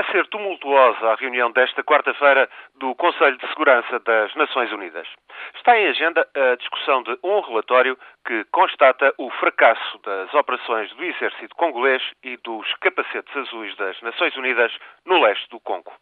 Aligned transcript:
Vai 0.00 0.12
ser 0.12 0.26
tumultuosa 0.28 1.10
a 1.10 1.14
reunião 1.14 1.52
desta 1.52 1.84
quarta-feira 1.84 2.48
do 2.76 2.94
Conselho 2.94 3.36
de 3.36 3.46
Segurança 3.48 3.98
das 3.98 4.34
Nações 4.34 4.72
Unidas. 4.72 5.06
Está 5.54 5.78
em 5.78 5.88
agenda 5.88 6.26
a 6.34 6.56
discussão 6.56 7.02
de 7.02 7.18
um 7.22 7.40
relatório 7.40 7.98
que 8.26 8.42
constata 8.44 9.12
o 9.18 9.28
fracasso 9.32 9.98
das 9.98 10.32
operações 10.32 10.90
do 10.94 11.04
exército 11.04 11.54
congolês 11.54 12.02
e 12.24 12.38
dos 12.38 12.72
capacetes 12.80 13.36
azuis 13.36 13.76
das 13.76 14.00
Nações 14.00 14.34
Unidas 14.38 14.72
no 15.04 15.20
leste 15.20 15.46
do 15.50 15.60
Congo. 15.60 15.92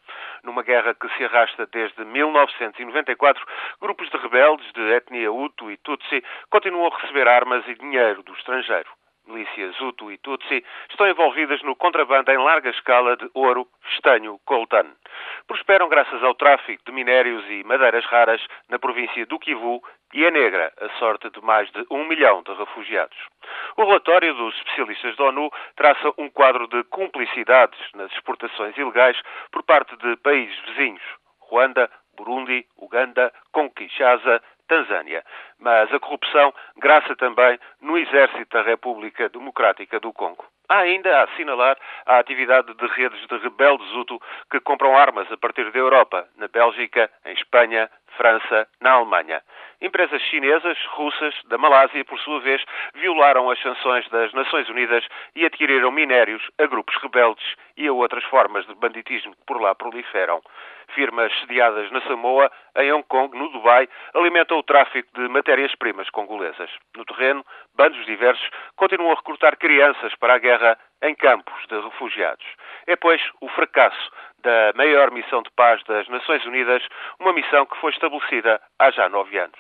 Numa 0.44 0.62
guerra 0.62 0.94
que 0.94 1.08
se 1.16 1.24
arrasta 1.24 1.66
desde 1.66 2.04
1994, 2.04 3.44
grupos 3.80 4.08
de 4.10 4.16
rebeldes 4.16 4.72
de 4.74 4.92
etnia 4.92 5.32
Hutu 5.32 5.72
e 5.72 5.76
Tutsi 5.78 6.22
continuam 6.50 6.86
a 6.86 6.96
receber 7.00 7.26
armas 7.26 7.66
e 7.66 7.74
dinheiro 7.74 8.22
do 8.22 8.32
estrangeiro 8.34 8.97
milícias 9.28 9.78
Hutu 9.80 10.10
e 10.10 10.18
Tutsi, 10.18 10.64
estão 10.90 11.06
envolvidas 11.06 11.62
no 11.62 11.76
contrabando 11.76 12.30
em 12.32 12.38
larga 12.38 12.70
escala 12.70 13.16
de 13.16 13.30
ouro, 13.34 13.68
estanho, 13.92 14.40
coltan. 14.44 14.86
Prosperam 15.46 15.88
graças 15.88 16.22
ao 16.22 16.34
tráfico 16.34 16.82
de 16.84 16.92
minérios 16.92 17.44
e 17.48 17.62
madeiras 17.64 18.04
raras 18.06 18.44
na 18.68 18.78
província 18.78 19.24
do 19.26 19.38
Kivu 19.38 19.82
e 20.14 20.24
é 20.24 20.30
negra 20.30 20.72
a 20.80 20.88
sorte 20.98 21.30
de 21.30 21.40
mais 21.42 21.70
de 21.70 21.84
um 21.90 22.04
milhão 22.04 22.42
de 22.42 22.52
refugiados. 22.54 23.16
O 23.76 23.84
relatório 23.84 24.34
dos 24.34 24.54
especialistas 24.56 25.16
da 25.16 25.24
ONU 25.24 25.50
traça 25.76 26.12
um 26.18 26.28
quadro 26.30 26.66
de 26.66 26.82
cumplicidades 26.84 27.78
nas 27.94 28.10
exportações 28.12 28.76
ilegais 28.76 29.20
por 29.52 29.62
parte 29.62 29.96
de 29.96 30.16
países 30.16 30.58
vizinhos, 30.66 31.02
Ruanda, 31.40 31.90
Burundi, 32.16 32.66
Uganda, 32.76 33.32
Congo 33.52 33.72
Kinshasa, 33.74 34.42
Tanzânia. 34.68 35.24
Mas 35.58 35.92
a 35.92 35.98
corrupção 35.98 36.54
graça 36.76 37.16
também 37.16 37.58
no 37.80 37.98
exército 37.98 38.56
da 38.56 38.62
República 38.62 39.28
Democrática 39.28 39.98
do 39.98 40.12
Congo. 40.12 40.44
Há 40.68 40.80
ainda 40.80 41.18
a 41.18 41.24
assinalar 41.24 41.78
a 42.04 42.18
atividade 42.18 42.74
de 42.74 42.86
redes 42.88 43.26
de 43.26 43.38
rebeldes 43.38 43.90
Hutu 43.94 44.20
que 44.50 44.60
compram 44.60 44.96
armas 44.96 45.30
a 45.32 45.36
partir 45.38 45.70
da 45.72 45.78
Europa, 45.78 46.28
na 46.36 46.46
Bélgica, 46.46 47.10
em 47.24 47.32
Espanha, 47.32 47.90
França, 48.18 48.66
na 48.80 48.94
Alemanha. 48.94 49.40
Empresas 49.80 50.20
chinesas, 50.22 50.76
russas, 50.88 51.34
da 51.44 51.56
Malásia, 51.56 52.04
por 52.04 52.18
sua 52.18 52.40
vez, 52.40 52.60
violaram 52.94 53.48
as 53.48 53.62
sanções 53.62 54.06
das 54.08 54.32
Nações 54.32 54.68
Unidas 54.68 55.06
e 55.36 55.46
adquiriram 55.46 55.92
minérios 55.92 56.42
a 56.58 56.66
grupos 56.66 56.96
rebeldes 57.00 57.46
e 57.76 57.86
a 57.86 57.92
outras 57.92 58.24
formas 58.24 58.66
de 58.66 58.74
banditismo 58.74 59.36
que 59.36 59.44
por 59.46 59.60
lá 59.60 59.72
proliferam. 59.76 60.42
Firmas 60.94 61.32
sediadas 61.40 61.90
na 61.92 62.00
Samoa, 62.02 62.50
em 62.76 62.92
Hong 62.92 63.04
Kong, 63.06 63.38
no 63.38 63.50
Dubai, 63.50 63.88
alimentam 64.14 64.58
o 64.58 64.64
tráfico 64.64 65.08
de 65.14 65.28
matérias-primas 65.28 66.10
congolesas. 66.10 66.70
No 66.96 67.04
terreno, 67.04 67.44
bandos 67.76 68.04
diversos 68.04 68.50
continuam 68.74 69.12
a 69.12 69.14
recrutar 69.14 69.56
crianças 69.56 70.12
para 70.16 70.34
a 70.34 70.38
guerra 70.38 70.76
em 71.02 71.14
campos 71.14 71.54
de 71.68 71.78
refugiados. 71.80 72.44
É, 72.86 72.96
pois, 72.96 73.22
o 73.40 73.48
fracasso 73.50 74.10
da 74.42 74.72
maior 74.74 75.10
missão 75.10 75.42
de 75.42 75.50
paz 75.50 75.82
das 75.84 76.08
Nações 76.08 76.44
Unidas, 76.46 76.82
uma 77.18 77.32
missão 77.32 77.66
que 77.66 77.76
foi 77.78 77.92
estabelecida 77.92 78.60
há 78.78 78.90
já 78.90 79.08
nove 79.08 79.38
anos. 79.38 79.58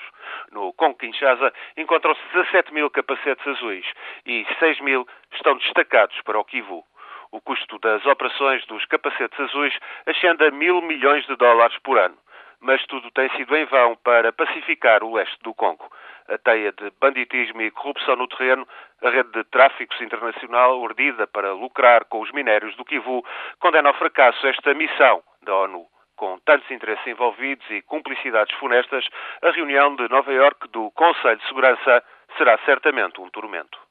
No 0.52 0.72
Congo 0.74 0.98
Kinshasa 0.98 1.52
encontram-se 1.76 2.20
17 2.32 2.72
mil 2.72 2.90
capacetes 2.90 3.46
azuis 3.46 3.86
e 4.26 4.46
6 4.58 4.80
mil 4.80 5.06
estão 5.32 5.56
destacados 5.56 6.20
para 6.22 6.38
o 6.38 6.44
Kivu. 6.44 6.84
O 7.30 7.40
custo 7.40 7.78
das 7.78 8.04
operações 8.06 8.64
dos 8.66 8.84
capacetes 8.86 9.38
azuis 9.38 9.74
ascende 10.06 10.44
a 10.46 10.50
mil 10.50 10.80
milhões 10.80 11.26
de 11.26 11.36
dólares 11.36 11.76
por 11.82 11.98
ano. 11.98 12.16
Mas 12.60 12.84
tudo 12.86 13.10
tem 13.12 13.30
sido 13.36 13.56
em 13.56 13.64
vão 13.66 13.96
para 13.96 14.32
pacificar 14.32 15.04
o 15.04 15.14
leste 15.14 15.38
do 15.42 15.54
Congo. 15.54 15.90
A 16.28 16.36
teia 16.38 16.72
de 16.72 16.90
banditismo 17.00 17.62
e 17.62 17.70
corrupção 17.70 18.16
no 18.16 18.26
terreno, 18.28 18.66
a 19.02 19.10
rede 19.10 19.30
de 19.30 19.44
tráficos 19.44 20.00
internacional 20.00 20.78
urdida 20.80 21.26
para 21.26 21.52
lucrar 21.52 22.04
com 22.04 22.20
os 22.20 22.30
minérios 22.32 22.74
do 22.76 22.84
Kivu, 22.84 23.24
condena 23.60 23.88
ao 23.88 23.94
fracasso 23.94 24.46
esta 24.46 24.74
missão 24.74 25.22
da 25.42 25.54
ONU. 25.54 25.86
Com 26.16 26.38
tantos 26.40 26.68
interesses 26.70 27.06
envolvidos 27.06 27.64
e 27.70 27.80
cumplicidades 27.82 28.54
funestas, 28.58 29.08
a 29.40 29.50
reunião 29.50 29.94
de 29.94 30.08
Nova 30.08 30.32
Iorque 30.32 30.68
do 30.68 30.90
Conselho 30.90 31.38
de 31.38 31.46
Segurança 31.46 32.02
será 32.36 32.58
certamente 32.64 33.20
um 33.20 33.30
tormento. 33.30 33.87